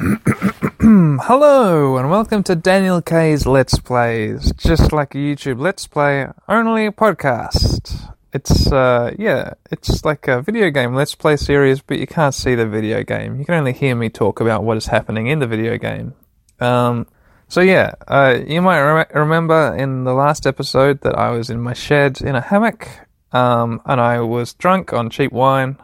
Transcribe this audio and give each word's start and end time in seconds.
Hello 0.80 1.98
and 1.98 2.10
welcome 2.10 2.42
to 2.44 2.56
Daniel 2.56 3.02
K's 3.02 3.44
Let's 3.44 3.78
Plays. 3.78 4.50
Just 4.56 4.92
like 4.92 5.14
a 5.14 5.18
YouTube 5.18 5.60
Let's 5.60 5.86
Play, 5.86 6.26
only 6.48 6.86
a 6.86 6.90
podcast. 6.90 8.10
It's 8.32 8.72
uh 8.72 9.14
yeah, 9.18 9.52
it's 9.70 10.02
like 10.02 10.26
a 10.26 10.40
video 10.40 10.70
game 10.70 10.94
Let's 10.94 11.14
Play 11.14 11.36
series, 11.36 11.82
but 11.82 11.98
you 11.98 12.06
can't 12.06 12.34
see 12.34 12.54
the 12.54 12.66
video 12.66 13.02
game. 13.02 13.38
You 13.38 13.44
can 13.44 13.56
only 13.56 13.74
hear 13.74 13.94
me 13.94 14.08
talk 14.08 14.40
about 14.40 14.64
what 14.64 14.78
is 14.78 14.86
happening 14.86 15.26
in 15.26 15.38
the 15.38 15.46
video 15.46 15.76
game. 15.76 16.14
Um 16.60 17.06
so 17.48 17.60
yeah, 17.60 17.92
uh, 18.08 18.38
you 18.46 18.62
might 18.62 18.80
re- 18.80 19.20
remember 19.20 19.76
in 19.76 20.04
the 20.04 20.14
last 20.14 20.46
episode 20.46 21.02
that 21.02 21.18
I 21.18 21.30
was 21.32 21.50
in 21.50 21.60
my 21.60 21.74
shed 21.74 22.22
in 22.22 22.36
a 22.36 22.40
hammock, 22.40 22.88
um, 23.32 23.82
and 23.84 24.00
I 24.00 24.20
was 24.20 24.54
drunk 24.54 24.94
on 24.94 25.10
cheap 25.10 25.32
wine, 25.32 25.76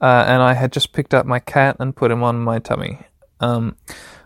uh, 0.00 0.24
and 0.28 0.40
I 0.40 0.52
had 0.52 0.72
just 0.72 0.92
picked 0.92 1.14
up 1.14 1.26
my 1.26 1.40
cat 1.40 1.78
and 1.80 1.96
put 1.96 2.12
him 2.12 2.22
on 2.22 2.38
my 2.38 2.58
tummy. 2.58 3.00
Um, 3.40 3.76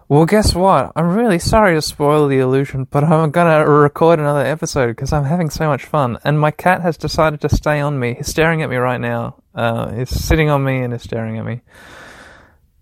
well, 0.08 0.24
guess 0.24 0.54
what? 0.54 0.92
I'm 0.96 1.14
really 1.14 1.38
sorry 1.38 1.74
to 1.74 1.82
spoil 1.82 2.28
the 2.28 2.38
illusion, 2.38 2.84
but 2.84 3.04
I'm 3.04 3.30
gonna 3.30 3.68
record 3.68 4.18
another 4.18 4.44
episode 4.44 4.88
because 4.88 5.12
I'm 5.12 5.24
having 5.24 5.50
so 5.50 5.66
much 5.68 5.84
fun, 5.84 6.18
and 6.24 6.40
my 6.40 6.50
cat 6.50 6.80
has 6.80 6.96
decided 6.96 7.42
to 7.42 7.48
stay 7.48 7.80
on 7.80 7.98
me. 7.98 8.14
He's 8.14 8.28
staring 8.28 8.62
at 8.62 8.70
me 8.70 8.76
right 8.76 9.00
now. 9.00 9.42
Uh, 9.54 9.92
he's 9.92 10.08
sitting 10.08 10.48
on 10.48 10.64
me 10.64 10.78
and 10.78 10.94
is 10.94 11.02
staring 11.02 11.38
at 11.38 11.44
me. 11.44 11.60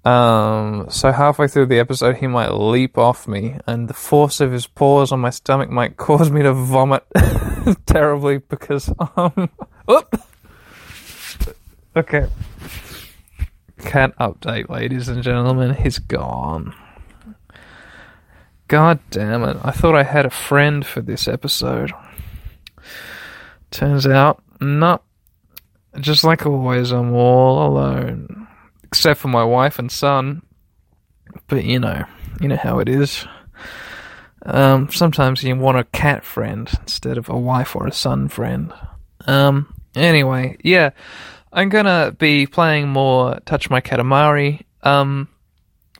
Um, 0.05 0.87
so 0.89 1.11
halfway 1.11 1.49
through 1.49 1.67
the 1.67 1.81
episode, 1.81 2.19
he 2.19 2.29
might 2.29 2.53
leap 2.53 2.97
off 2.97 3.27
me, 3.27 3.57
and 3.67 3.89
the 3.89 3.95
force 3.95 4.41
of 4.41 4.53
his 4.53 4.69
paws 4.69 5.11
on 5.11 5.19
my 5.19 5.31
stomach 5.31 5.69
might 5.69 5.97
cause 5.97 6.31
me 6.31 6.43
to 6.43 6.53
vomit 6.53 7.03
terribly 7.87 8.39
because 8.39 8.89
um, 9.17 9.51
whoop. 9.87 10.23
Okay. 11.97 12.29
Cat 13.97 14.15
update, 14.19 14.69
ladies 14.69 15.09
and 15.09 15.23
gentlemen. 15.23 15.75
He's 15.75 15.99
gone. 15.99 16.75
God 18.69 18.99
damn 19.09 19.43
it! 19.43 19.57
I 19.65 19.71
thought 19.71 19.95
I 19.95 20.03
had 20.03 20.27
a 20.27 20.31
friend 20.31 20.85
for 20.85 21.01
this 21.01 21.27
episode. 21.27 21.93
Turns 23.71 24.07
out, 24.07 24.43
not. 24.61 25.03
Just 25.99 26.25
like 26.25 26.45
always, 26.45 26.91
I'm 26.91 27.15
all 27.15 27.67
alone 27.69 28.47
except 28.85 29.19
for 29.19 29.29
my 29.29 29.45
wife 29.45 29.79
and 29.79 29.91
son. 29.91 30.43
But 31.47 31.65
you 31.65 31.79
know, 31.79 32.05
you 32.39 32.49
know 32.49 32.57
how 32.57 32.81
it 32.81 32.91
is. 32.91 33.27
Um, 34.45 34.91
sometimes 34.91 35.43
you 35.43 35.57
want 35.57 35.79
a 35.79 35.85
cat 35.85 36.23
friend 36.23 36.71
instead 36.83 37.17
of 37.17 37.31
a 37.31 37.39
wife 37.39 37.75
or 37.75 37.87
a 37.87 37.93
son 37.93 38.29
friend. 38.29 38.75
Um, 39.27 39.75
anyway, 39.95 40.59
yeah, 40.63 40.91
I'm 41.53 41.69
gonna 41.69 42.15
be 42.19 42.47
playing 42.47 42.89
more 42.89 43.39
Touch 43.47 43.71
My 43.71 43.81
Katamari. 43.81 44.65
Um, 44.83 45.29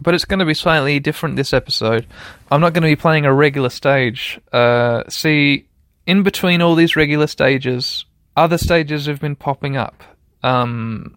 but 0.01 0.15
it's 0.15 0.25
to 0.41 0.45
be 0.45 0.55
slightly 0.55 1.01
different 1.01 1.37
this 1.37 1.53
episode. 1.53 2.07
I'm 2.51 2.61
not 2.61 2.75
to 2.83 2.89
be 2.89 2.97
playing 2.97 3.25
a 3.25 3.33
regular 3.33 3.71
stage. 3.71 4.41
Uh, 4.53 5.05
see, 5.09 5.69
in 6.07 6.23
between 6.23 6.61
all 6.61 6.75
these 6.75 6.97
regular 6.97 7.27
stages, 7.27 8.05
other 8.37 8.59
stages 8.59 9.07
have 9.07 9.21
been 9.21 9.37
popping 9.37 9.77
up. 9.77 10.03
Um, 10.43 11.17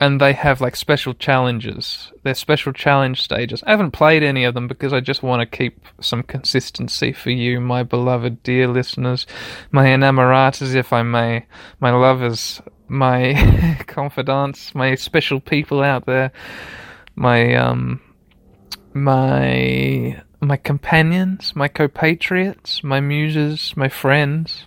and 0.00 0.20
they 0.20 0.32
have 0.32 0.60
like 0.60 0.74
special 0.74 1.14
challenges. 1.14 2.10
They're 2.24 2.34
special 2.34 2.72
challenge 2.72 3.22
stages. 3.22 3.62
I 3.64 3.70
haven't 3.70 3.92
played 3.92 4.24
any 4.24 4.42
of 4.44 4.54
them 4.54 4.66
because 4.66 4.92
I 4.92 4.98
just 4.98 5.22
want 5.22 5.40
to 5.40 5.56
keep 5.56 5.86
some 6.00 6.24
consistency 6.24 7.12
for 7.12 7.30
you, 7.30 7.60
my 7.60 7.84
beloved 7.84 8.42
dear 8.42 8.66
listeners, 8.66 9.26
my 9.70 9.86
enamoratas, 9.86 10.74
if 10.74 10.92
I 10.92 11.02
may, 11.02 11.46
my 11.78 11.92
lovers, 11.92 12.60
my 12.92 13.82
confidants, 13.86 14.74
my 14.74 14.94
special 14.94 15.40
people 15.40 15.82
out 15.82 16.04
there, 16.04 16.30
my 17.16 17.54
um, 17.54 18.00
my 18.92 20.20
my 20.40 20.56
companions, 20.58 21.56
my 21.56 21.68
compatriots, 21.68 22.84
my 22.84 23.00
muses, 23.00 23.74
my 23.76 23.88
friends, 23.88 24.66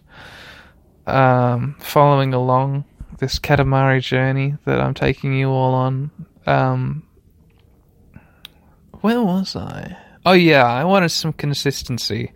um, 1.05 1.75
following 1.79 2.33
along 2.33 2.85
this 3.19 3.37
Katamari 3.39 4.01
journey 4.01 4.55
that 4.65 4.81
I'm 4.81 4.93
taking 4.95 5.33
you 5.33 5.49
all 5.49 5.73
on. 5.75 6.11
Um, 6.47 7.03
where 9.01 9.21
was 9.21 9.55
I? 9.55 9.97
Oh 10.27 10.33
yeah, 10.33 10.65
I 10.65 10.83
wanted 10.85 11.09
some 11.09 11.33
consistency. 11.33 12.31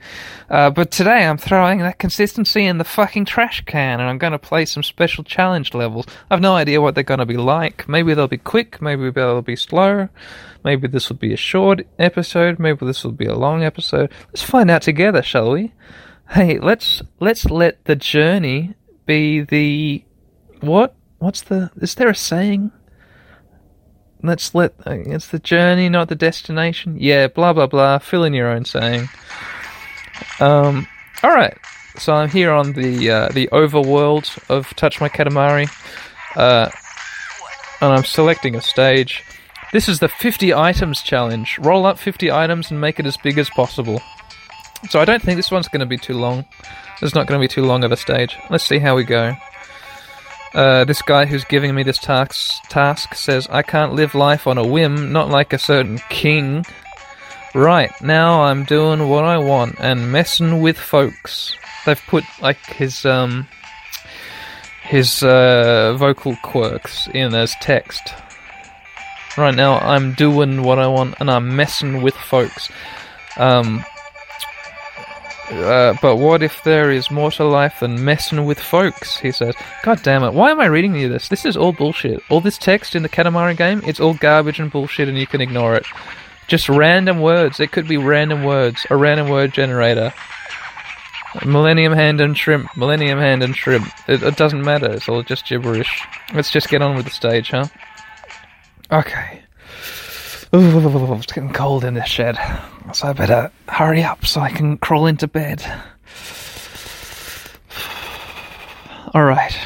Uh, 0.47 0.69
but 0.69 0.91
today 0.91 1.25
I'm 1.25 1.39
throwing 1.39 1.79
that 1.79 1.97
consistency 1.97 2.65
in 2.65 2.77
the 2.77 2.83
fucking 2.83 3.25
trash 3.25 3.63
can 3.65 3.99
and 3.99 4.07
I'm 4.07 4.19
going 4.19 4.33
to 4.33 4.37
play 4.37 4.65
some 4.65 4.83
special 4.83 5.23
challenge 5.23 5.73
levels. 5.73 6.05
I've 6.29 6.39
no 6.39 6.53
idea 6.53 6.81
what 6.81 6.93
they're 6.93 7.03
going 7.03 7.19
to 7.19 7.25
be 7.25 7.37
like. 7.37 7.89
Maybe 7.89 8.13
they'll 8.13 8.27
be 8.27 8.37
quick, 8.37 8.79
maybe 8.79 9.09
they'll 9.09 9.41
be 9.41 9.55
slow. 9.55 10.07
Maybe 10.63 10.87
this 10.87 11.09
will 11.09 11.15
be 11.15 11.33
a 11.33 11.37
short 11.37 11.81
episode, 11.97 12.59
maybe 12.59 12.85
this 12.85 13.03
will 13.03 13.11
be 13.11 13.25
a 13.25 13.35
long 13.35 13.63
episode. 13.63 14.11
Let's 14.27 14.43
find 14.43 14.69
out 14.69 14.83
together, 14.83 15.23
shall 15.23 15.51
we? 15.51 15.73
Hey, 16.29 16.59
let's 16.59 17.01
let's 17.19 17.45
let 17.45 17.85
the 17.85 17.95
journey 17.95 18.75
be 19.07 19.41
the 19.41 20.03
what? 20.61 20.95
What's 21.17 21.41
the? 21.41 21.71
Is 21.77 21.95
there 21.95 22.09
a 22.09 22.15
saying? 22.15 22.71
Let's 24.21 24.53
let. 24.53 24.73
It's 24.85 25.27
the 25.27 25.39
journey, 25.39 25.89
not 25.89 26.09
the 26.09 26.15
destination. 26.15 26.97
Yeah, 26.99 27.27
blah 27.27 27.53
blah 27.53 27.67
blah. 27.67 27.99
Fill 27.99 28.23
in 28.23 28.33
your 28.33 28.49
own 28.49 28.65
saying. 28.65 29.09
Um. 30.39 30.87
All 31.23 31.33
right. 31.33 31.57
So 31.97 32.13
I'm 32.13 32.29
here 32.29 32.51
on 32.51 32.73
the 32.73 33.09
uh, 33.09 33.29
the 33.29 33.47
overworld 33.51 34.37
of 34.49 34.73
Touch 34.75 35.01
My 35.01 35.09
Katamari, 35.09 35.69
uh, 36.35 36.69
and 37.81 37.93
I'm 37.93 38.05
selecting 38.05 38.55
a 38.55 38.61
stage. 38.61 39.23
This 39.71 39.87
is 39.87 39.99
the 39.99 40.07
50 40.07 40.53
items 40.53 41.03
challenge. 41.03 41.59
Roll 41.59 41.85
up 41.85 41.99
50 41.99 42.31
items 42.31 42.71
and 42.71 42.81
make 42.81 42.99
it 42.99 43.05
as 43.05 43.17
big 43.17 43.37
as 43.37 43.49
possible. 43.51 44.01
So 44.89 44.99
I 44.99 45.05
don't 45.05 45.21
think 45.21 45.37
this 45.37 45.51
one's 45.51 45.67
going 45.67 45.81
to 45.81 45.85
be 45.85 45.97
too 45.97 46.15
long. 46.15 46.45
It's 47.01 47.13
not 47.13 47.27
going 47.27 47.39
to 47.39 47.43
be 47.43 47.47
too 47.47 47.63
long 47.63 47.83
of 47.83 47.91
a 47.91 47.97
stage. 47.97 48.35
Let's 48.49 48.65
see 48.65 48.79
how 48.79 48.95
we 48.95 49.03
go. 49.03 49.35
Uh, 50.53 50.83
this 50.85 51.01
guy 51.01 51.25
who's 51.25 51.43
giving 51.45 51.75
me 51.75 51.83
this 51.83 51.99
task, 51.99 52.63
task 52.69 53.13
says, 53.13 53.47
I 53.49 53.61
can't 53.61 53.93
live 53.93 54.15
life 54.15 54.47
on 54.47 54.57
a 54.57 54.65
whim, 54.65 55.11
not 55.11 55.29
like 55.29 55.53
a 55.53 55.59
certain 55.59 55.99
king. 56.09 56.65
Right, 57.53 57.91
now 58.01 58.43
I'm 58.43 58.63
doing 58.63 59.09
what 59.09 59.25
I 59.25 59.37
want 59.37 59.75
and 59.79 60.11
messing 60.11 60.61
with 60.61 60.77
folks. 60.77 61.55
They've 61.85 62.01
put, 62.07 62.23
like, 62.41 62.63
his, 62.65 63.05
um, 63.05 63.47
his, 64.83 65.21
uh, 65.21 65.95
vocal 65.97 66.35
quirks 66.43 67.07
in 67.13 67.35
as 67.35 67.53
text. 67.61 68.13
Right 69.37 69.55
now 69.55 69.77
I'm 69.77 70.13
doing 70.13 70.63
what 70.63 70.79
I 70.79 70.87
want 70.87 71.15
and 71.19 71.29
I'm 71.29 71.55
messing 71.55 72.01
with 72.01 72.15
folks. 72.15 72.69
Um, 73.37 73.85
uh, 75.51 75.95
but 76.01 76.17
what 76.17 76.43
if 76.43 76.63
there 76.63 76.91
is 76.91 77.09
more 77.11 77.31
to 77.31 77.43
life 77.45 77.79
than 77.79 78.03
messing 78.03 78.45
with 78.45 78.59
folks? 78.59 79.17
He 79.17 79.31
says. 79.31 79.55
God 79.83 80.01
damn 80.03 80.23
it! 80.23 80.33
Why 80.33 80.51
am 80.51 80.59
I 80.59 80.65
reading 80.65 80.95
you 80.95 81.09
this? 81.09 81.27
This 81.29 81.45
is 81.45 81.57
all 81.57 81.73
bullshit. 81.73 82.21
All 82.29 82.41
this 82.41 82.57
text 82.57 82.95
in 82.95 83.03
the 83.03 83.09
Katamari 83.09 83.57
game, 83.57 83.81
it's 83.85 83.99
all 83.99 84.13
garbage 84.13 84.59
and 84.59 84.71
bullshit, 84.71 85.07
and 85.07 85.17
you 85.17 85.27
can 85.27 85.41
ignore 85.41 85.75
it. 85.75 85.85
Just 86.47 86.67
random 86.67 87.21
words. 87.21 87.59
It 87.59 87.71
could 87.71 87.87
be 87.87 87.97
random 87.97 88.43
words. 88.43 88.85
A 88.89 88.95
random 88.95 89.29
word 89.29 89.53
generator. 89.53 90.13
Millennium 91.45 91.93
hand 91.93 92.21
and 92.21 92.35
shrimp. 92.35 92.75
Millennium 92.75 93.19
hand 93.19 93.43
and 93.43 93.55
shrimp. 93.55 93.87
It, 94.07 94.23
it 94.23 94.35
doesn't 94.35 94.63
matter. 94.63 94.91
It's 94.91 95.07
all 95.07 95.21
just 95.21 95.47
gibberish. 95.47 96.01
Let's 96.33 96.49
just 96.49 96.69
get 96.69 96.81
on 96.81 96.95
with 96.95 97.05
the 97.05 97.11
stage, 97.11 97.51
huh? 97.51 97.65
Okay. 98.91 99.43
It's 100.51 101.31
getting 101.31 101.53
cold 101.53 101.83
in 101.83 101.93
this 101.93 102.07
shed, 102.07 102.37
so 102.93 103.09
I 103.09 103.13
better 103.13 103.51
hurry 103.67 104.03
up 104.03 104.25
so 104.25 104.41
I 104.41 104.49
can 104.49 104.77
crawl 104.77 105.05
into 105.05 105.27
bed. 105.27 105.63
Alright. 109.13 109.57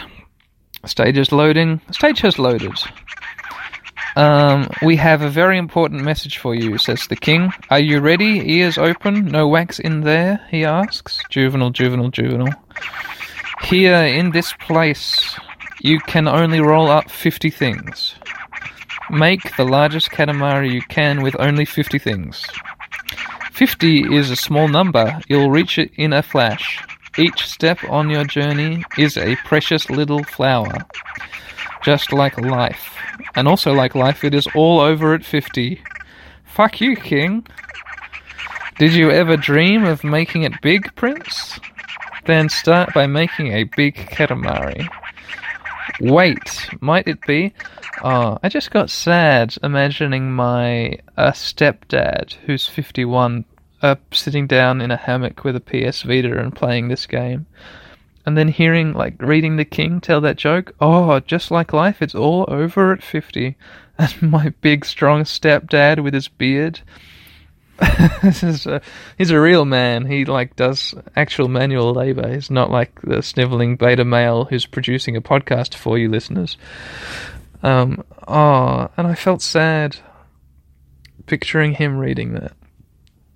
Stage 0.86 1.18
is 1.18 1.32
loading. 1.32 1.80
Stage 1.92 2.20
has 2.22 2.38
loaded. 2.38 2.74
Um, 4.16 4.70
we 4.82 4.98
have 4.98 5.22
a 5.22 5.30
very 5.30 5.58
important 5.58 6.04
message 6.04 6.38
for 6.38 6.54
you, 6.54 6.78
says 6.78 7.08
the 7.08 7.16
king. 7.16 7.52
Are 7.70 7.80
you 7.80 8.00
ready? 8.00 8.58
Ears 8.58 8.78
open? 8.78 9.26
No 9.26 9.48
wax 9.48 9.80
in 9.80 10.02
there? 10.02 10.46
He 10.52 10.66
asks. 10.66 11.20
Juvenile, 11.30 11.72
juvenile, 11.72 12.10
juvenile. 12.10 12.54
Here, 13.64 14.04
in 14.04 14.32
this 14.32 14.54
place, 14.60 15.34
you 15.80 16.00
can 16.02 16.28
only 16.28 16.60
roll 16.60 16.90
up 16.90 17.10
50 17.10 17.50
things. 17.50 18.16
Make 19.10 19.56
the 19.58 19.66
largest 19.66 20.12
Katamari 20.12 20.72
you 20.72 20.82
can 20.82 21.22
with 21.22 21.36
only 21.40 21.66
50 21.66 22.00
things. 22.00 22.46
50 23.52 24.16
is 24.16 24.30
a 24.30 24.36
small 24.36 24.68
number, 24.68 25.20
you'll 25.28 25.52
reach 25.52 25.78
it 25.78 25.92
in 25.96 26.14
a 26.14 26.24
flash. 26.24 26.84
Each 27.18 27.46
step 27.48 27.78
on 27.90 28.10
your 28.10 28.24
journey 28.24 28.84
is 28.98 29.18
a 29.18 29.36
precious 29.46 29.90
little 29.90 30.24
flower. 30.24 30.74
Just 31.84 32.12
like 32.12 32.40
life. 32.40 32.96
And 33.36 33.48
also 33.48 33.74
like 33.74 33.94
life, 33.94 34.24
it 34.24 34.34
is 34.34 34.48
all 34.56 34.80
over 34.80 35.14
at 35.14 35.24
50. 35.24 35.82
Fuck 36.46 36.82
you, 36.82 36.96
King. 36.96 37.46
Did 38.80 38.94
you 38.94 39.12
ever 39.12 39.38
dream 39.38 39.84
of 39.84 40.04
making 40.04 40.44
it 40.44 40.60
big, 40.62 40.96
Prince? 40.96 41.60
Then 42.26 42.50
start 42.50 42.94
by 42.94 43.06
making 43.06 43.54
a 43.54 43.66
big 43.66 43.96
Katamari. 43.96 44.90
Wait, 46.00 46.70
might 46.82 47.08
it 47.08 47.22
be? 47.26 47.54
Oh, 48.04 48.40
I 48.42 48.50
just 48.50 48.72
got 48.72 48.90
sad 48.90 49.56
imagining 49.62 50.32
my 50.32 50.98
uh, 51.18 51.32
stepdad, 51.32 52.34
who's 52.46 52.68
51, 52.68 53.46
uh, 53.82 53.96
sitting 54.12 54.48
down 54.48 54.82
in 54.82 54.92
a 54.92 54.98
hammock 54.98 55.44
with 55.44 55.56
a 55.56 55.60
PS 55.60 56.02
Vita 56.02 56.40
and 56.40 56.56
playing 56.56 56.88
this 56.88 57.06
game. 57.06 57.46
And 58.26 58.38
then 58.38 58.48
hearing, 58.48 58.94
like, 58.94 59.22
reading 59.22 59.58
The 59.58 59.66
King 59.66 60.00
tell 60.00 60.22
that 60.22 60.38
joke. 60.38 60.74
Oh, 60.80 61.20
just 61.20 61.52
like 61.52 61.74
life, 61.74 62.02
it's 62.02 62.16
all 62.16 62.46
over 62.48 62.94
at 62.94 63.04
50. 63.04 63.56
And 63.96 64.24
my 64.24 64.52
big, 64.62 64.86
strong 64.86 65.24
stepdad 65.24 66.04
with 66.04 66.16
his 66.16 66.28
beard. 66.28 66.80
is 68.24 68.66
a, 68.66 68.82
he's 69.18 69.32
a 69.32 69.40
real 69.40 69.66
man. 69.66 70.06
He, 70.06 70.26
like, 70.26 70.56
does 70.56 70.94
actual 71.16 71.48
manual 71.48 71.94
labor. 71.94 72.32
He's 72.34 72.50
not 72.50 72.72
like 72.72 73.02
the 73.02 73.22
sniveling 73.22 73.76
beta 73.76 74.06
male 74.06 74.46
who's 74.46 74.66
producing 74.66 75.16
a 75.16 75.22
podcast 75.22 75.76
for 75.76 75.98
you 75.98 76.10
listeners. 76.10 76.58
Um, 77.62 78.04
oh, 78.28 78.90
and 78.98 79.08
I 79.08 79.16
felt 79.16 79.42
sad 79.42 79.98
picturing 81.26 81.74
him 81.74 81.98
reading 81.98 82.34
that. 82.34 82.54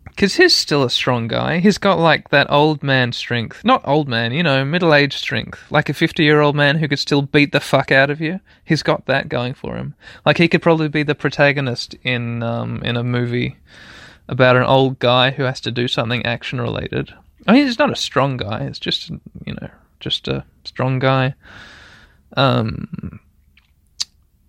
Because 0.05 0.35
he's 0.35 0.55
still 0.55 0.81
a 0.81 0.89
strong 0.89 1.27
guy. 1.27 1.59
He's 1.59 1.77
got 1.77 1.99
like 1.99 2.29
that 2.29 2.51
old 2.51 2.81
man 2.81 3.11
strength. 3.11 3.63
Not 3.63 3.87
old 3.87 4.07
man, 4.07 4.31
you 4.31 4.41
know, 4.41 4.65
middle 4.65 4.93
aged 4.93 5.19
strength. 5.19 5.71
Like 5.71 5.89
a 5.89 5.93
50 5.93 6.23
year 6.23 6.41
old 6.41 6.55
man 6.55 6.77
who 6.77 6.87
could 6.87 6.97
still 6.97 7.21
beat 7.21 7.51
the 7.51 7.59
fuck 7.59 7.91
out 7.91 8.09
of 8.09 8.19
you. 8.19 8.39
He's 8.65 8.81
got 8.81 9.05
that 9.05 9.29
going 9.29 9.53
for 9.53 9.75
him. 9.75 9.93
Like 10.25 10.39
he 10.39 10.47
could 10.47 10.63
probably 10.63 10.87
be 10.87 11.03
the 11.03 11.13
protagonist 11.13 11.95
in, 12.03 12.41
um, 12.41 12.81
in 12.83 12.97
a 12.97 13.03
movie 13.03 13.57
about 14.27 14.55
an 14.55 14.63
old 14.63 14.99
guy 14.99 15.31
who 15.31 15.43
has 15.43 15.61
to 15.61 15.71
do 15.71 15.87
something 15.87 16.25
action 16.25 16.59
related. 16.59 17.13
I 17.45 17.53
mean, 17.53 17.65
he's 17.65 17.79
not 17.79 17.91
a 17.91 17.95
strong 17.95 18.37
guy. 18.37 18.63
It's 18.65 18.79
just, 18.79 19.09
you 19.09 19.53
know, 19.53 19.69
just 19.99 20.27
a 20.27 20.43
strong 20.63 20.99
guy. 20.99 21.33
Um, 22.35 23.19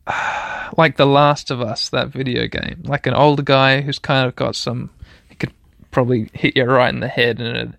like 0.77 0.97
The 0.97 1.07
Last 1.07 1.51
of 1.51 1.61
Us, 1.61 1.91
that 1.91 2.09
video 2.09 2.47
game. 2.47 2.83
Like 2.85 3.07
an 3.07 3.15
older 3.15 3.43
guy 3.43 3.81
who's 3.81 3.99
kind 3.99 4.27
of 4.27 4.35
got 4.35 4.57
some. 4.57 4.91
He 5.29 5.37
could 5.37 5.53
probably 5.91 6.31
hit 6.33 6.57
you 6.57 6.65
right 6.65 6.93
in 6.93 7.01
the 7.01 7.09
head 7.09 7.41
and 7.41 7.57
it'd, 7.57 7.77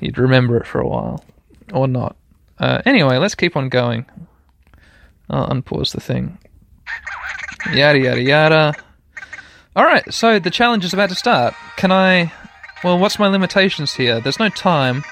you'd 0.00 0.18
remember 0.18 0.56
it 0.56 0.66
for 0.66 0.80
a 0.80 0.88
while. 0.88 1.24
Or 1.72 1.86
not. 1.86 2.16
Uh, 2.58 2.80
anyway, 2.86 3.18
let's 3.18 3.34
keep 3.34 3.56
on 3.56 3.68
going. 3.68 4.06
I'll 5.30 5.48
unpause 5.48 5.92
the 5.92 6.00
thing. 6.00 6.38
Yada 7.72 7.98
yada 7.98 8.22
yada. 8.22 8.74
Alright, 9.78 10.12
so 10.12 10.40
the 10.40 10.50
challenge 10.50 10.84
is 10.84 10.92
about 10.92 11.08
to 11.10 11.14
start. 11.14 11.54
Can 11.76 11.92
I. 11.92 12.32
Well, 12.82 12.98
what's 12.98 13.16
my 13.20 13.28
limitations 13.28 13.94
here? 13.94 14.20
There's 14.20 14.40
no 14.40 14.48
time. 14.48 15.04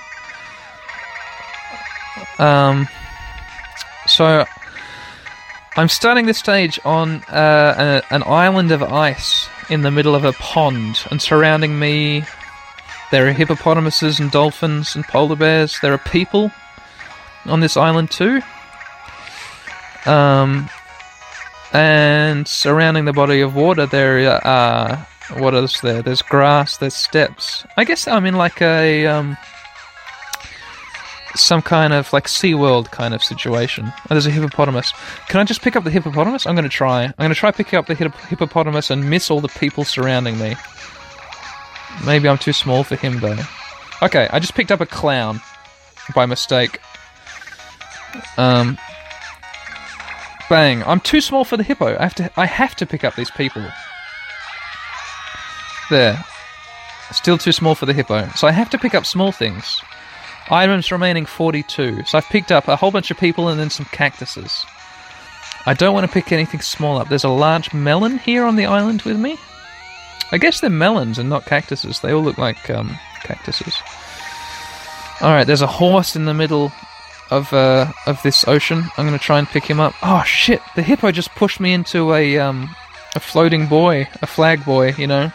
Um. 2.41 2.89
So 4.09 4.45
I'm 5.77 5.89
starting 5.89 6.27
this 6.27 6.39
stage 6.39 6.81
on 6.85 7.23
uh, 7.29 8.03
a, 8.11 8.13
an 8.13 8.25
island 8.27 8.73
of 8.73 8.83
ice 8.83 9.49
in 9.71 9.83
the 9.83 9.93
middle 9.93 10.17
of 10.17 10.25
a 10.25 10.33
pond, 10.33 11.07
and 11.12 11.23
surrounding 11.23 11.79
me, 11.79 12.25
there 13.12 13.29
are 13.29 13.33
hippopotamuses 13.33 14.19
and 14.19 14.33
dolphins 14.33 14.97
and 14.97 15.05
polar 15.05 15.37
bears. 15.37 15.79
There 15.79 15.93
are 15.93 15.99
people 15.99 16.51
on 17.45 17.61
this 17.61 17.77
island 17.77 18.11
too. 18.11 18.41
Um, 20.07 20.69
and 21.76 22.49
surrounding 22.49 23.05
the 23.05 23.12
body 23.12 23.40
of 23.40 23.55
water, 23.55 23.84
there 23.84 24.31
are 24.46 25.06
what 25.38 25.55
is 25.55 25.81
there? 25.82 26.02
There's 26.02 26.23
grass. 26.23 26.78
There's 26.78 26.94
steps. 26.94 27.67
I 27.76 27.84
guess 27.84 28.08
I'm 28.08 28.25
in 28.25 28.37
like 28.37 28.62
a 28.62 29.06
um, 29.06 29.37
some 31.34 31.61
kind 31.61 31.93
of 31.93 32.12
like 32.12 32.25
SeaWorld 32.25 32.90
kind 32.90 33.12
of 33.12 33.23
situation. 33.23 33.87
Oh, 33.88 34.02
there's 34.11 34.26
a 34.26 34.31
hippopotamus. 34.31 34.93
Can 35.28 35.40
I 35.40 35.44
just 35.44 35.61
pick 35.61 35.76
up 35.76 35.84
the 35.84 35.90
hippopotamus? 35.90 36.46
I'm 36.46 36.55
going 36.55 36.64
to 36.64 36.70
try. 36.70 37.05
I'm 37.05 37.14
going 37.19 37.28
to 37.28 37.34
try 37.34 37.50
picking 37.50 37.78
up 37.78 37.87
the 37.87 37.94
hippopotamus 37.94 38.90
and 38.90 39.11
miss 39.11 39.31
all 39.31 39.40
the 39.40 39.49
people 39.49 39.84
surrounding 39.84 40.38
me. 40.38 40.56
Maybe 42.06 42.28
I'm 42.28 42.38
too 42.38 42.52
small 42.52 42.84
for 42.84 42.96
him 42.96 43.20
though. 43.20 43.38
Okay, 44.02 44.28
I 44.31 44.38
just 44.38 44.55
picked 44.55 44.73
up 44.73 44.81
a 44.81 44.87
clown 44.87 45.40
by 46.14 46.25
mistake. 46.26 46.81
Um, 48.38 48.78
bang! 50.49 50.83
I'm 50.85 51.01
too 51.01 51.21
small 51.21 51.45
for 51.45 51.57
the 51.57 51.63
hippo. 51.63 51.97
I 51.99 52.03
have 52.03 52.15
to. 52.17 52.31
I 52.37 52.47
have 52.47 52.75
to 52.77 52.87
pick 52.87 53.05
up 53.05 53.15
these 53.15 53.31
people. 53.31 53.67
There. 55.91 56.23
Still 57.13 57.39
too 57.39 57.53
small 57.53 57.75
for 57.75 57.87
the 57.87 57.93
hippo. 57.93 58.29
So 58.31 58.49
I 58.49 58.53
have 58.53 58.71
to 58.71 58.79
pick 58.79 58.95
up 58.95 59.07
small 59.07 59.31
things. 59.31 59.81
Items 60.51 60.91
remaining 60.91 61.27
42. 61.27 62.05
So 62.05 62.19
I've 62.19 62.25
picked 62.27 62.51
up 62.51 62.69
a 62.69 62.77
whole 62.77 62.91
bunch 62.91 63.11
of 63.11 63.19
people 63.19 63.49
and 63.49 63.59
then 63.59 63.71
some 63.71 63.87
cactuses. 63.87 64.65
I 65.67 65.75
don't 65.75 65.95
want 65.95 66.07
to 66.07 66.13
pick 66.13 66.33
anything 66.33 66.61
small 66.61 66.99
up. 66.99 67.09
There's 67.09 67.25
a 67.25 67.29
large 67.29 67.73
melon 67.75 68.19
here 68.19 68.45
on 68.45 68.57
the 68.57 68.67
island 68.67 69.03
with 69.03 69.19
me. 69.19 69.37
I 70.33 70.39
guess 70.39 70.61
they're 70.61 70.71
melons 70.71 71.19
and 71.19 71.29
not 71.29 71.47
cactuses. 71.47 72.01
They 72.01 72.13
all 72.13 72.23
look 72.23 72.39
like 72.39 72.71
um, 72.71 72.97
cactuses. 73.23 73.77
Alright, 75.21 75.47
there's 75.47 75.63
a 75.63 75.67
horse 75.67 76.15
in 76.15 76.25
the 76.25 76.35
middle 76.35 76.73
of 77.31 77.52
uh, 77.52 77.93
of 78.06 78.23
this 78.23 78.46
ocean. 78.46 78.84
I'm 78.96 79.06
going 79.06 79.19
to 79.19 79.25
try 79.25 79.38
and 79.38 79.49
pick 79.49 79.64
him 79.64 79.81
up. 79.81 79.94
Oh 80.02 80.23
shit! 80.25 80.61
The 80.75 80.82
hippo 80.82 81.11
just 81.12 81.31
pushed 81.31 81.61
me 81.61 81.73
into 81.73 82.14
a 82.14 82.38
um, 82.38 82.75
a 83.14 83.20
floating 83.20 83.67
buoy, 83.67 84.08
a 84.23 84.26
flag 84.26 84.64
buoy, 84.64 84.93
you 84.99 85.06
know. 85.06 85.32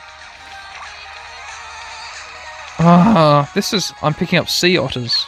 Ah, 2.79 3.51
this 3.53 3.73
is. 3.73 3.93
I'm 4.01 4.13
picking 4.13 4.39
up 4.39 4.49
sea 4.49 4.77
otters. 4.77 5.25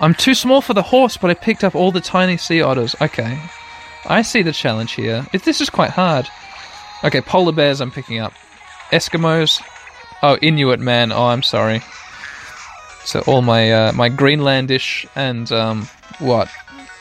I'm 0.00 0.14
too 0.14 0.34
small 0.34 0.60
for 0.60 0.74
the 0.74 0.82
horse, 0.82 1.16
but 1.16 1.30
I 1.30 1.34
picked 1.34 1.64
up 1.64 1.74
all 1.74 1.90
the 1.90 2.00
tiny 2.00 2.36
sea 2.36 2.62
otters. 2.62 2.94
Okay. 3.00 3.38
I 4.06 4.22
see 4.22 4.42
the 4.42 4.52
challenge 4.52 4.92
here. 4.92 5.26
If 5.32 5.44
this 5.44 5.60
is 5.60 5.68
quite 5.70 5.90
hard. 5.90 6.28
Okay, 7.04 7.20
polar 7.20 7.52
bears 7.52 7.80
I'm 7.80 7.90
picking 7.90 8.18
up. 8.18 8.32
Eskimos. 8.90 9.60
Oh, 10.22 10.36
Inuit 10.40 10.80
man. 10.80 11.12
Oh, 11.12 11.26
I'm 11.26 11.42
sorry. 11.42 11.82
So 13.08 13.20
all 13.20 13.40
my 13.40 13.72
uh, 13.72 13.92
my 13.92 14.10
Greenlandish 14.10 15.08
and 15.16 15.50
um, 15.50 15.88
what? 16.18 16.50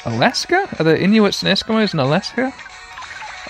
Alaska? 0.06 0.66
Are 0.80 0.86
there 0.86 0.96
Inuits 0.96 1.44
and 1.44 1.52
Eskimos 1.52 1.94
in 1.94 2.00
Alaska? 2.00 2.54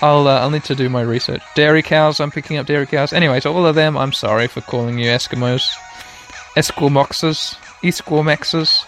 I'll 0.01 0.27
uh, 0.27 0.39
I'll 0.39 0.49
need 0.49 0.63
to 0.63 0.73
do 0.73 0.89
my 0.89 1.01
research. 1.01 1.43
Dairy 1.53 1.83
cows, 1.83 2.19
I'm 2.19 2.31
picking 2.31 2.57
up 2.57 2.65
dairy 2.65 2.87
cows. 2.87 3.13
Anyway, 3.13 3.41
so 3.41 3.53
all 3.53 3.67
of 3.67 3.75
them, 3.75 3.95
I'm 3.95 4.11
sorry 4.11 4.47
for 4.47 4.61
calling 4.61 4.97
you 4.97 5.05
Eskimos, 5.05 5.69
Esquimoxes, 6.55 7.57
Esquimexes. 7.83 8.85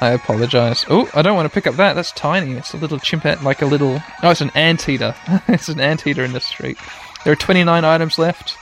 I 0.00 0.10
apologize. 0.10 0.84
Oh, 0.90 1.08
I 1.14 1.22
don't 1.22 1.36
want 1.36 1.48
to 1.48 1.54
pick 1.54 1.68
up 1.68 1.76
that. 1.76 1.92
That's 1.92 2.10
tiny. 2.10 2.54
It's 2.54 2.74
a 2.74 2.76
little 2.76 2.98
chimpanzee, 2.98 3.44
like 3.44 3.62
a 3.62 3.66
little. 3.66 4.02
Oh, 4.24 4.30
it's 4.30 4.40
an 4.40 4.50
anteater. 4.56 5.14
it's 5.46 5.68
an 5.68 5.78
anteater 5.78 6.24
in 6.24 6.32
the 6.32 6.40
street. 6.40 6.78
There 7.22 7.32
are 7.32 7.36
29 7.36 7.84
items 7.84 8.18
left. 8.18 8.56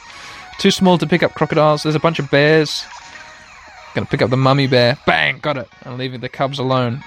Too 0.59 0.71
small 0.71 0.99
to 0.99 1.07
pick 1.07 1.23
up 1.23 1.33
crocodiles. 1.33 1.83
There's 1.83 1.95
a 1.95 1.99
bunch 2.01 2.19
of 2.19 2.31
bears. 2.31 2.85
Gonna 3.95 4.07
pick 4.07 4.23
up 4.23 4.31
the 4.31 4.37
mummy 4.37 4.67
bear. 4.67 4.99
Bang! 5.07 5.39
Got 5.39 5.59
it. 5.59 5.69
I'm 5.85 5.99
leaving 5.99 6.21
the 6.21 6.29
cubs 6.29 6.59
alone. 6.59 7.03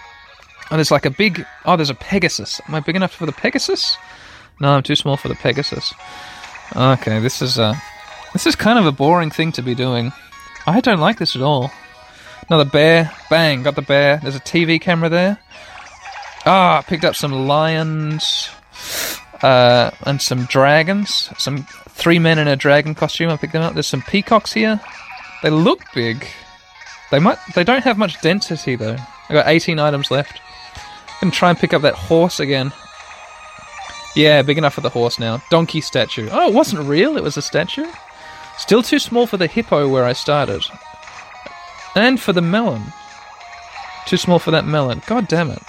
Oh, 0.72 0.76
there's 0.76 0.92
like 0.92 1.06
a 1.06 1.12
big. 1.12 1.46
Oh, 1.66 1.76
there's 1.76 1.90
a 1.90 1.96
Pegasus. 1.96 2.62
Am 2.68 2.76
I 2.76 2.80
big 2.80 2.96
enough 2.96 3.14
for 3.14 3.26
the 3.26 3.32
Pegasus? 3.32 3.98
No, 4.60 4.70
I'm 4.70 4.84
too 4.84 4.96
small 4.96 5.18
for 5.18 5.28
the 5.28 5.36
Pegasus. 5.36 5.94
Okay, 6.76 7.20
this 7.20 7.42
is 7.42 7.58
a 7.58 7.76
this 8.34 8.48
is 8.48 8.56
kind 8.56 8.80
of 8.80 8.86
a 8.86 8.92
boring 8.92 9.32
thing 9.32 9.52
to 9.54 9.62
be 9.62 9.76
doing. 9.76 10.12
I 10.68 10.82
don't 10.82 11.00
like 11.00 11.20
this 11.20 11.36
at 11.36 11.42
all. 11.42 11.72
Another 12.50 12.70
bear. 12.70 13.12
Bang, 13.30 13.64
got 13.64 13.76
the 13.76 13.82
bear. 13.82 14.20
There's 14.22 14.36
a 14.36 14.40
TV 14.40 14.80
camera 14.80 15.10
there. 15.10 15.40
Ah, 16.46 16.84
picked 16.88 17.06
up 17.06 17.16
some 17.16 17.48
lions 17.48 18.50
uh, 19.42 19.92
and 20.02 20.22
some 20.22 20.46
dragons. 20.46 21.30
Some 21.38 21.64
three 21.90 22.20
men 22.20 22.38
in 22.40 22.48
a 22.48 22.56
dragon 22.56 22.94
costume. 22.94 23.30
I 23.30 23.38
picked 23.38 23.54
them 23.54 23.64
up. 23.64 23.74
There's 23.74 23.88
some 23.88 24.02
peacocks 24.02 24.54
here. 24.54 24.80
They 25.44 25.50
look 25.50 25.82
big. 25.94 26.28
They 27.12 27.20
might. 27.20 27.38
They 27.54 27.64
don't 27.64 27.84
have 27.84 27.98
much 27.98 28.22
density 28.22 28.76
though. 28.76 28.98
I 29.30 29.34
got 29.34 29.48
18 29.48 29.80
items 29.80 30.12
left. 30.12 30.42
I'm 31.22 31.30
gonna 31.30 31.32
try 31.32 31.50
and 31.50 31.58
pick 31.58 31.74
up 31.74 31.82
that 31.84 31.94
horse 31.94 32.40
again. 32.40 32.72
Yeah, 34.16 34.42
big 34.44 34.58
enough 34.58 34.74
for 34.74 34.82
the 34.82 34.90
horse 34.90 35.20
now. 35.20 35.42
Donkey 35.50 35.82
statue. 35.82 36.30
Oh, 36.32 36.50
it 36.50 36.54
wasn't 36.54 36.88
real, 36.88 37.18
it 37.18 37.24
was 37.24 37.36
a 37.36 37.42
statue? 37.42 37.88
Still 38.58 38.82
too 38.82 39.00
small 39.00 39.28
for 39.28 39.38
the 39.38 39.48
hippo 39.48 39.90
where 39.90 40.06
I 40.06 40.14
started. 40.14 40.64
And 41.96 42.20
for 42.20 42.32
the 42.32 42.42
melon. 42.42 42.84
Too 44.08 44.18
small 44.18 44.40
for 44.40 44.52
that 44.52 44.66
melon. 44.66 45.02
God 45.06 45.28
damn 45.28 45.52
it. 45.52 45.62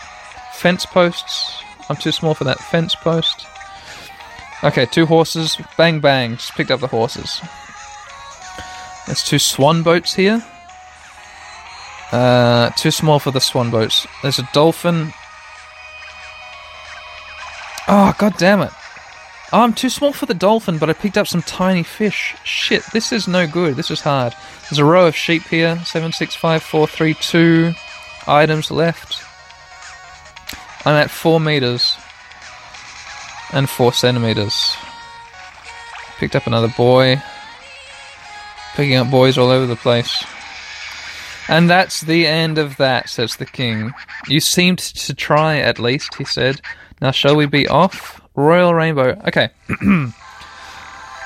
Fence 0.54 0.86
posts. 0.86 1.62
I'm 1.88 1.96
too 1.96 2.12
small 2.12 2.34
for 2.34 2.44
that 2.44 2.58
fence 2.58 2.94
post. 2.94 3.46
Okay, 4.62 4.86
two 4.86 5.06
horses. 5.06 5.56
Bang 5.76 6.00
bang. 6.00 6.36
Just 6.36 6.52
picked 6.52 6.70
up 6.70 6.80
the 6.80 6.86
horses. 6.86 7.40
There's 9.06 9.24
two 9.24 9.38
swan 9.38 9.82
boats 9.82 10.14
here. 10.14 10.44
Uh, 12.12 12.70
too 12.70 12.90
small 12.90 13.18
for 13.18 13.30
the 13.30 13.40
swan 13.40 13.70
boats. 13.70 14.06
There's 14.22 14.38
a 14.38 14.48
dolphin 14.52 15.12
Oh, 17.88 18.12
god 18.18 18.34
damn 18.36 18.62
it. 18.62 18.72
Oh, 19.52 19.60
I'm 19.60 19.72
too 19.72 19.88
small 19.90 20.12
for 20.12 20.26
the 20.26 20.34
dolphin, 20.34 20.78
but 20.78 20.90
I 20.90 20.92
picked 20.92 21.16
up 21.16 21.28
some 21.28 21.42
tiny 21.42 21.84
fish. 21.84 22.34
Shit, 22.42 22.82
this 22.92 23.12
is 23.12 23.28
no 23.28 23.46
good. 23.46 23.76
This 23.76 23.92
is 23.92 24.00
hard. 24.00 24.34
There's 24.62 24.80
a 24.80 24.84
row 24.84 25.06
of 25.06 25.14
sheep 25.14 25.42
here. 25.42 25.78
Seven, 25.84 26.10
six, 26.10 26.34
five, 26.34 26.64
four, 26.64 26.88
three, 26.88 27.14
two 27.14 27.72
items 28.26 28.72
left. 28.72 29.22
I'm 30.84 30.94
at 30.94 31.10
four 31.10 31.38
meters. 31.38 31.96
and 33.52 33.70
four 33.70 33.92
centimeters. 33.92 34.76
Picked 36.18 36.34
up 36.34 36.48
another 36.48 36.72
boy. 36.76 37.22
Picking 38.74 38.96
up 38.96 39.08
boys 39.08 39.38
all 39.38 39.50
over 39.50 39.66
the 39.66 39.76
place. 39.76 40.24
And 41.48 41.70
that's 41.70 42.00
the 42.00 42.26
end 42.26 42.58
of 42.58 42.76
that, 42.78 43.08
says 43.08 43.36
the 43.36 43.46
king. 43.46 43.92
You 44.28 44.40
seemed 44.40 44.78
to 44.78 45.14
try, 45.14 45.58
at 45.58 45.78
least, 45.78 46.16
he 46.16 46.24
said. 46.24 46.60
Now, 47.00 47.12
shall 47.12 47.36
we 47.36 47.46
be 47.46 47.68
off? 47.68 48.20
Royal 48.34 48.74
Rainbow. 48.74 49.20
Okay. 49.26 49.50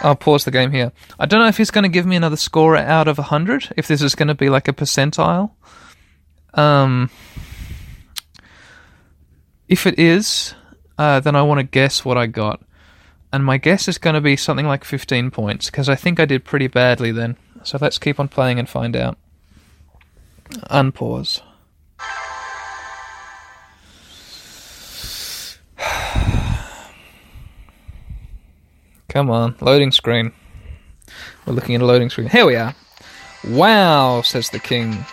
I'll 0.02 0.16
pause 0.16 0.44
the 0.44 0.50
game 0.50 0.72
here. 0.72 0.92
I 1.18 1.26
don't 1.26 1.40
know 1.40 1.48
if 1.48 1.56
he's 1.56 1.70
going 1.70 1.84
to 1.84 1.90
give 1.90 2.06
me 2.06 2.16
another 2.16 2.36
score 2.36 2.76
out 2.76 3.08
of 3.08 3.18
100, 3.18 3.72
if 3.76 3.86
this 3.86 4.02
is 4.02 4.14
going 4.14 4.28
to 4.28 4.34
be 4.34 4.48
like 4.48 4.68
a 4.68 4.72
percentile. 4.72 5.52
Um, 6.54 7.10
if 9.68 9.86
it 9.86 9.98
is, 9.98 10.54
uh, 10.98 11.20
then 11.20 11.36
I 11.36 11.42
want 11.42 11.58
to 11.60 11.64
guess 11.64 12.04
what 12.04 12.16
I 12.18 12.26
got. 12.26 12.62
And 13.32 13.44
my 13.44 13.58
guess 13.58 13.88
is 13.88 13.98
going 13.98 14.14
to 14.14 14.20
be 14.20 14.36
something 14.36 14.66
like 14.66 14.84
15 14.84 15.30
points, 15.30 15.66
because 15.66 15.88
I 15.88 15.94
think 15.94 16.18
I 16.18 16.24
did 16.24 16.44
pretty 16.44 16.66
badly 16.66 17.12
then. 17.12 17.36
So 17.62 17.78
let's 17.80 17.98
keep 17.98 18.18
on 18.18 18.28
playing 18.28 18.58
and 18.58 18.68
find 18.68 18.96
out. 18.96 19.18
Unpause. 20.70 21.42
Come 29.08 29.30
on, 29.30 29.56
loading 29.60 29.92
screen. 29.92 30.32
We're 31.46 31.54
looking 31.54 31.74
at 31.74 31.82
a 31.82 31.86
loading 31.86 32.10
screen. 32.10 32.28
Here 32.28 32.46
we 32.46 32.56
are. 32.56 32.74
Wow, 33.48 34.22
says 34.22 34.50
the 34.50 34.58
king. 34.58 35.04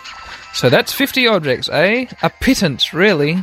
So 0.52 0.68
that's 0.68 0.92
50 0.92 1.26
objects, 1.26 1.68
eh? 1.70 2.06
A 2.22 2.30
pittance, 2.30 2.92
really. 2.92 3.42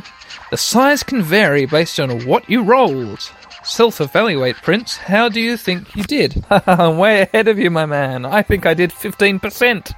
The 0.50 0.56
size 0.56 1.02
can 1.02 1.22
vary 1.22 1.66
based 1.66 1.98
on 1.98 2.26
what 2.26 2.48
you 2.48 2.62
rolled. 2.62 3.30
Self 3.64 4.00
evaluate, 4.00 4.56
Prince. 4.56 4.96
How 4.96 5.28
do 5.28 5.40
you 5.40 5.56
think 5.56 5.94
you 5.96 6.04
did? 6.04 6.44
I'm 6.50 6.98
way 6.98 7.22
ahead 7.22 7.48
of 7.48 7.58
you, 7.58 7.70
my 7.70 7.84
man. 7.84 8.24
I 8.24 8.42
think 8.42 8.64
I 8.64 8.74
did 8.74 8.90
15%. 8.90 9.92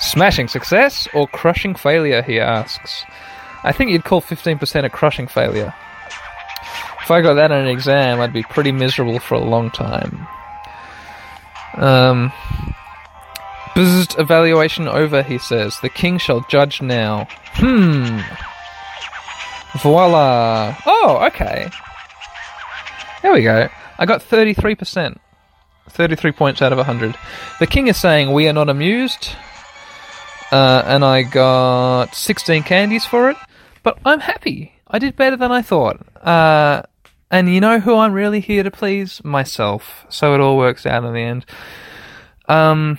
Smashing 0.00 0.48
success 0.48 1.08
or 1.12 1.26
crushing 1.26 1.74
failure, 1.74 2.22
he 2.22 2.38
asks. 2.38 3.04
I 3.64 3.72
think 3.72 3.90
you'd 3.90 4.04
call 4.04 4.20
15% 4.20 4.84
a 4.84 4.90
crushing 4.90 5.26
failure. 5.26 5.74
If 7.02 7.10
I 7.10 7.20
got 7.22 7.34
that 7.34 7.50
in 7.50 7.58
an 7.58 7.68
exam, 7.68 8.20
I'd 8.20 8.32
be 8.32 8.42
pretty 8.42 8.70
miserable 8.70 9.18
for 9.18 9.34
a 9.34 9.40
long 9.40 9.70
time. 9.70 10.26
Um, 11.74 12.32
Buzzed 13.74 14.18
evaluation 14.18 14.88
over, 14.88 15.22
he 15.22 15.38
says. 15.38 15.78
The 15.80 15.88
king 15.88 16.18
shall 16.18 16.44
judge 16.48 16.82
now. 16.82 17.28
Hmm. 17.54 18.20
Voila. 19.78 20.76
Oh, 20.84 21.24
okay. 21.28 21.70
There 23.22 23.32
we 23.32 23.42
go. 23.42 23.68
I 23.98 24.06
got 24.06 24.20
33%. 24.20 25.18
33 25.90 26.32
points 26.32 26.60
out 26.60 26.72
of 26.72 26.78
100. 26.78 27.16
The 27.60 27.66
king 27.66 27.88
is 27.88 27.96
saying, 27.96 28.32
We 28.32 28.48
are 28.48 28.52
not 28.52 28.68
amused. 28.68 29.30
Uh, 30.50 30.82
and 30.86 31.04
I 31.04 31.22
got 31.22 32.14
16 32.14 32.62
candies 32.62 33.04
for 33.04 33.30
it. 33.30 33.36
But 33.82 33.98
I'm 34.04 34.20
happy. 34.20 34.72
I 34.86 34.98
did 34.98 35.16
better 35.16 35.36
than 35.36 35.52
I 35.52 35.62
thought. 35.62 36.00
Uh, 36.16 36.82
and 37.30 37.52
you 37.52 37.60
know 37.60 37.80
who 37.80 37.94
I'm 37.96 38.12
really 38.12 38.40
here 38.40 38.62
to 38.62 38.70
please? 38.70 39.22
Myself. 39.24 40.06
So 40.08 40.34
it 40.34 40.40
all 40.40 40.56
works 40.56 40.86
out 40.86 41.04
in 41.04 41.12
the 41.12 41.20
end. 41.20 41.46
Um, 42.48 42.98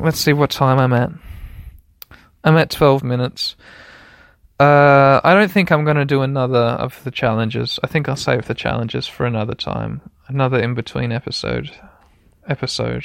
let's 0.00 0.18
see 0.18 0.32
what 0.32 0.50
time 0.50 0.78
I'm 0.78 0.92
at. 0.92 1.10
I'm 2.42 2.56
at 2.56 2.70
12 2.70 3.04
minutes. 3.04 3.56
Uh, 4.58 5.20
I 5.24 5.34
don't 5.34 5.50
think 5.50 5.70
I'm 5.70 5.84
going 5.84 5.96
to 5.96 6.04
do 6.04 6.22
another 6.22 6.58
of 6.58 7.02
the 7.04 7.10
challenges. 7.10 7.78
I 7.82 7.86
think 7.86 8.08
I'll 8.08 8.16
save 8.16 8.46
the 8.46 8.54
challenges 8.54 9.06
for 9.06 9.24
another 9.24 9.54
time. 9.54 10.02
Another 10.26 10.58
in 10.60 10.74
between 10.74 11.12
episode. 11.12 11.70
Episode. 12.46 13.04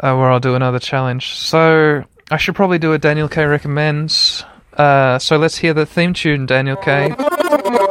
Uh, 0.00 0.14
where 0.16 0.30
I'll 0.30 0.40
do 0.40 0.54
another 0.54 0.78
challenge. 0.78 1.34
So, 1.34 2.04
I 2.30 2.36
should 2.36 2.54
probably 2.54 2.78
do 2.78 2.92
a 2.92 2.98
Daniel 2.98 3.28
K 3.28 3.44
recommends. 3.44 4.44
Uh, 4.76 5.18
so 5.18 5.36
let's 5.36 5.56
hear 5.56 5.74
the 5.74 5.84
theme 5.84 6.12
tune, 6.14 6.46
Daniel 6.46 6.76
K. 6.76 7.08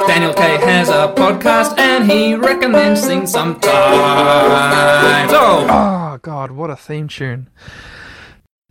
Daniel 0.08 0.34
K 0.34 0.58
has 0.58 0.88
a 0.88 1.14
podcast 1.18 1.78
and 1.78 2.10
he 2.10 2.34
recommends 2.34 3.06
things 3.06 3.30
sometimes. 3.32 3.66
Oh, 5.34 5.68
Oh 5.70 6.18
god, 6.22 6.52
what 6.52 6.70
a 6.70 6.76
theme 6.78 7.08
tune. 7.08 7.50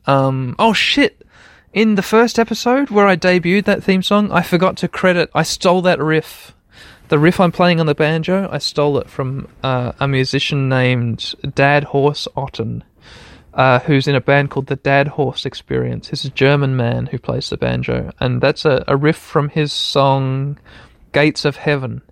Um 0.07 0.57
oh 0.59 0.73
shit. 0.73 1.23
In 1.73 1.95
the 1.97 2.03
first 2.03 2.39
episode 2.39 2.89
where 2.91 3.07
I 3.07 3.17
debuted 3.17 3.65
that 3.67 3.85
theme 3.85 4.03
song, 4.03 4.33
I 4.33 4.41
forgot 4.43 4.77
to 4.79 4.89
credit 4.89 5.31
I 5.35 5.43
stole 5.43 5.83
that 5.83 6.01
riff. 6.01 6.55
The 7.09 7.19
riff 7.19 7.39
I'm 7.39 7.53
playing 7.53 7.79
on 7.81 7.87
the 7.87 7.95
banjo, 7.95 8.49
I 8.51 8.59
stole 8.59 8.99
it 8.99 9.09
from 9.11 9.47
uh, 9.63 9.93
a 10.01 10.09
musician 10.09 10.69
named 10.69 11.35
Dad 11.55 11.85
Horse 11.85 12.27
Ottn, 12.37 12.83
uh, 13.57 13.79
who's 13.81 14.07
in 14.07 14.15
a 14.15 14.21
band 14.21 14.51
called 14.51 14.67
the 14.67 14.77
Dad 14.77 15.09
Horse 15.09 15.47
Experience. 15.47 16.09
He's 16.09 16.27
a 16.27 16.31
German 16.31 16.77
man 16.77 17.07
who 17.07 17.19
plays 17.19 17.49
the 17.49 17.57
banjo, 17.57 18.13
and 18.21 18.41
that's 18.41 18.67
a, 18.67 18.85
a 18.87 18.97
riff 18.97 19.17
from 19.17 19.49
his 19.49 19.73
song 19.73 20.59
Gates 21.13 21.45
of 21.47 21.57
Heaven. 21.57 22.03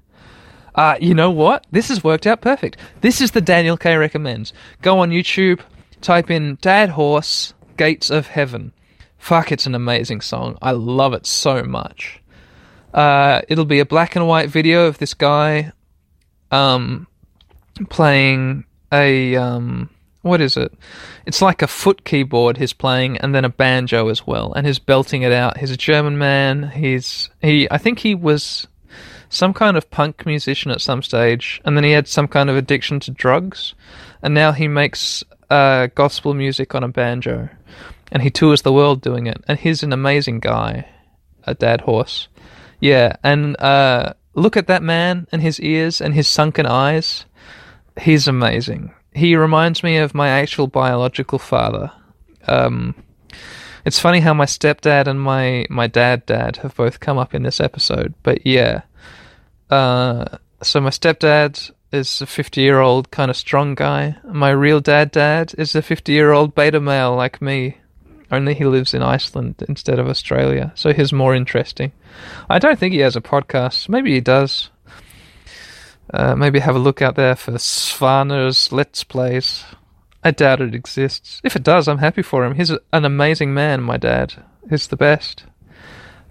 Uh, 0.74 0.96
you 1.00 1.14
know 1.14 1.30
what? 1.30 1.66
This 1.70 1.88
has 1.88 2.02
worked 2.02 2.26
out 2.26 2.40
perfect. 2.40 2.78
This 3.02 3.20
is 3.20 3.30
the 3.30 3.42
Daniel 3.42 3.76
K 3.76 3.96
recommends. 3.96 4.54
Go 4.80 4.98
on 4.98 5.10
YouTube, 5.10 5.60
type 6.00 6.30
in 6.30 6.56
Dad 6.62 6.88
Horse 6.88 7.52
Gates 7.76 8.10
of 8.10 8.26
Heaven. 8.26 8.72
Fuck, 9.18 9.52
it's 9.52 9.66
an 9.66 9.74
amazing 9.74 10.22
song. 10.22 10.56
I 10.62 10.72
love 10.72 11.12
it 11.12 11.26
so 11.26 11.62
much. 11.62 12.22
Uh, 12.92 13.42
it'll 13.48 13.64
be 13.64 13.80
a 13.80 13.86
black 13.86 14.16
and 14.16 14.26
white 14.26 14.48
video 14.48 14.86
of 14.86 14.98
this 14.98 15.14
guy 15.14 15.72
um, 16.50 17.06
playing 17.90 18.64
a 18.92 19.36
um, 19.36 19.90
what 20.24 20.40
is 20.40 20.56
it? 20.56 20.72
It's 21.26 21.42
like 21.42 21.62
a 21.62 21.66
foot 21.66 22.04
keyboard 22.04 22.56
he's 22.56 22.72
playing, 22.72 23.18
and 23.18 23.34
then 23.34 23.44
a 23.44 23.50
banjo 23.50 24.08
as 24.08 24.26
well, 24.26 24.52
and 24.54 24.66
he's 24.66 24.78
belting 24.78 25.22
it 25.22 25.32
out. 25.32 25.58
He's 25.58 25.70
a 25.70 25.76
German 25.76 26.18
man. 26.18 26.70
He's 26.70 27.30
he. 27.42 27.68
I 27.70 27.78
think 27.78 28.00
he 28.00 28.14
was 28.14 28.66
some 29.28 29.52
kind 29.52 29.76
of 29.76 29.90
punk 29.90 30.24
musician 30.24 30.70
at 30.70 30.80
some 30.80 31.02
stage, 31.02 31.60
and 31.64 31.76
then 31.76 31.84
he 31.84 31.92
had 31.92 32.08
some 32.08 32.26
kind 32.26 32.48
of 32.48 32.56
addiction 32.56 33.00
to 33.00 33.10
drugs, 33.10 33.74
and 34.22 34.32
now 34.32 34.52
he 34.52 34.66
makes 34.66 35.22
uh, 35.50 35.88
gospel 35.94 36.32
music 36.32 36.74
on 36.74 36.82
a 36.82 36.88
banjo, 36.88 37.48
and 38.10 38.22
he 38.22 38.30
tours 38.30 38.62
the 38.62 38.72
world 38.72 39.02
doing 39.02 39.26
it. 39.26 39.42
And 39.46 39.58
he's 39.58 39.82
an 39.82 39.92
amazing 39.92 40.40
guy, 40.40 40.88
a 41.44 41.54
dad 41.54 41.82
horse. 41.82 42.28
Yeah, 42.80 43.16
and 43.22 43.60
uh, 43.60 44.14
look 44.34 44.56
at 44.56 44.68
that 44.68 44.82
man 44.82 45.26
and 45.32 45.42
his 45.42 45.60
ears 45.60 46.00
and 46.00 46.14
his 46.14 46.28
sunken 46.28 46.66
eyes. 46.66 47.26
He's 48.00 48.26
amazing. 48.26 48.94
He 49.14 49.36
reminds 49.36 49.82
me 49.82 49.98
of 49.98 50.14
my 50.14 50.28
actual 50.28 50.66
biological 50.66 51.38
father. 51.38 51.92
Um, 52.46 52.94
it's 53.84 54.00
funny 54.00 54.20
how 54.20 54.34
my 54.34 54.46
stepdad 54.46 55.06
and 55.06 55.20
my, 55.20 55.66
my 55.70 55.86
dad 55.86 56.26
dad 56.26 56.56
have 56.58 56.74
both 56.74 57.00
come 57.00 57.18
up 57.18 57.34
in 57.34 57.42
this 57.42 57.60
episode, 57.60 58.14
but 58.22 58.46
yeah. 58.46 58.82
Uh, 59.70 60.38
so 60.62 60.80
my 60.80 60.90
stepdad 60.90 61.70
is 61.92 62.20
a 62.20 62.26
50 62.26 62.60
year 62.60 62.80
old 62.80 63.10
kind 63.10 63.30
of 63.30 63.36
strong 63.36 63.74
guy. 63.74 64.16
My 64.24 64.50
real 64.50 64.80
dad 64.80 65.10
dad 65.10 65.54
is 65.56 65.74
a 65.74 65.82
50 65.82 66.12
year 66.12 66.32
old 66.32 66.54
beta 66.54 66.80
male 66.80 67.14
like 67.14 67.40
me. 67.40 67.78
Only 68.30 68.54
he 68.54 68.64
lives 68.64 68.94
in 68.94 69.02
Iceland 69.02 69.62
instead 69.68 69.98
of 69.98 70.08
Australia, 70.08 70.72
so 70.74 70.92
he's 70.92 71.12
more 71.12 71.34
interesting. 71.34 71.92
I 72.50 72.58
don't 72.58 72.78
think 72.78 72.94
he 72.94 73.00
has 73.00 73.16
a 73.16 73.20
podcast. 73.20 73.88
Maybe 73.88 74.12
he 74.12 74.20
does. 74.20 74.70
Uh, 76.12 76.34
maybe 76.36 76.58
have 76.60 76.76
a 76.76 76.80
look 76.80 77.00
out 77.02 77.16
there 77.16 77.34
for 77.34 77.52
Svaner's 77.52 78.70
Let's 78.72 79.04
Plays. 79.04 79.64
I 80.22 80.30
doubt 80.30 80.60
it 80.60 80.74
exists. 80.74 81.40
If 81.44 81.56
it 81.56 81.62
does, 81.62 81.86
I'm 81.88 81.98
happy 81.98 82.22
for 82.22 82.44
him. 82.44 82.54
He's 82.54 82.70
an 82.70 83.04
amazing 83.04 83.52
man, 83.52 83.82
my 83.82 83.96
dad. 83.96 84.34
He's 84.68 84.86
the 84.86 84.96
best. 84.96 85.44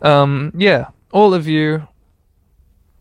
Um, 0.01 0.51
yeah, 0.55 0.87
all 1.11 1.33
of 1.33 1.47
you, 1.47 1.87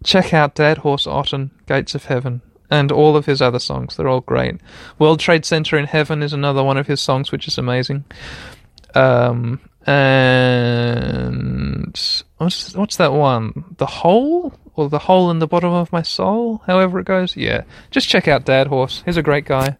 check 0.05 0.35
out 0.35 0.55
Dad 0.55 0.79
Horse 0.79 1.07
Ottn, 1.07 1.51
Gates 1.67 1.95
of 1.95 2.07
Heaven, 2.07 2.43
and 2.71 2.93
all 2.93 3.17
of 3.17 3.27
his 3.27 3.41
other 3.43 3.59
songs. 3.59 3.97
They're 3.97 4.09
all 4.09 4.21
great. 4.21 4.61
World 4.99 5.21
Trade 5.21 5.45
Center 5.45 5.79
in 5.79 5.87
Heaven 5.87 6.23
is 6.23 6.33
another 6.33 6.63
one 6.63 6.77
of 6.77 6.87
his 6.87 7.01
songs, 7.01 7.33
which 7.33 7.49
is 7.49 7.59
amazing. 7.59 8.05
Um, 8.95 9.61
and 9.87 12.01
what's 12.39 12.75
what's 12.75 12.97
that 12.97 13.13
one? 13.13 13.65
The 13.79 13.87
hole 13.87 14.55
or 14.75 14.89
the 14.89 15.01
hole 15.01 15.31
in 15.31 15.39
the 15.39 15.47
bottom 15.47 15.73
of 15.73 15.93
my 15.93 16.03
soul? 16.03 16.63
However 16.67 17.01
it 17.01 17.07
goes. 17.07 17.37
Yeah, 17.37 17.63
just 17.91 18.09
check 18.09 18.29
out 18.29 18.45
Dad 18.45 18.69
Horse. 18.69 19.03
He's 19.05 19.17
a 19.17 19.23
great 19.23 19.45
guy. 19.45 19.77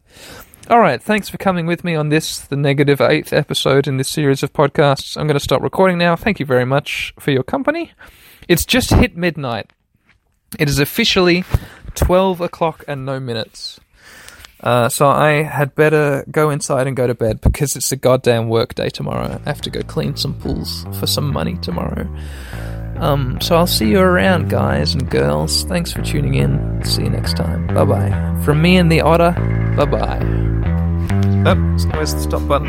All 0.71 0.79
right, 0.79 1.03
thanks 1.03 1.29
for 1.29 1.39
coming 1.39 1.67
with 1.67 1.83
me 1.83 1.97
on 1.97 2.09
this, 2.09 2.39
the 2.39 2.57
negative 2.57 3.01
eighth 3.01 3.33
episode 3.33 3.89
in 3.89 3.97
this 3.97 4.09
series 4.09 4.45
of 4.45 4.53
podcasts. 4.53 5.17
I'm 5.17 5.27
going 5.27 5.39
to 5.39 5.41
stop 5.41 5.61
recording 5.61 5.99
now. 5.99 6.15
Thank 6.15 6.39
you 6.39 6.47
very 6.47 6.65
much 6.65 7.13
for 7.19 7.33
your 7.33 7.43
company. 7.43 7.93
It's 8.49 8.65
just 8.65 8.91
hit 8.91 9.17
midnight. 9.17 9.73
It 10.59 10.69
is 10.69 10.79
officially 10.79 11.45
12 11.95 12.41
o'clock 12.41 12.85
and 12.87 13.05
no 13.05 13.19
minutes. 13.19 13.81
Uh, 14.63 14.89
so 14.89 15.09
I 15.09 15.43
had 15.43 15.75
better 15.75 16.25
go 16.31 16.51
inside 16.51 16.87
and 16.87 16.97
go 16.97 17.07
to 17.07 17.15
bed 17.15 17.41
because 17.41 17.75
it's 17.75 17.91
a 17.91 17.97
goddamn 17.97 18.49
work 18.49 18.75
day 18.75 18.89
tomorrow. 18.89 19.41
I 19.45 19.49
have 19.49 19.61
to 19.63 19.71
go 19.71 19.83
clean 19.83 20.17
some 20.17 20.35
pools 20.35 20.87
for 20.99 21.07
some 21.07 21.33
money 21.33 21.57
tomorrow. 21.59 22.09
Um, 22.97 23.41
so 23.41 23.57
I'll 23.57 23.67
see 23.67 23.91
you 23.91 23.99
around, 23.99 24.49
guys 24.49 24.95
and 24.95 25.11
girls. 25.11 25.65
Thanks 25.65 25.93
for 25.93 26.03
tuning 26.03 26.35
in. 26.35 26.85
See 26.85 27.03
you 27.03 27.11
next 27.11 27.37
time. 27.37 27.67
Bye 27.69 27.85
bye. 27.85 28.41
From 28.45 28.63
me 28.63 28.77
and 28.77 28.93
the 28.93 29.01
otter, 29.01 29.33
bye 29.77 29.85
bye. 29.85 30.21
Oh, 31.45 31.57
where's 31.93 32.15
the 32.15 32.21
stop 32.21 32.47
button? 32.47 32.69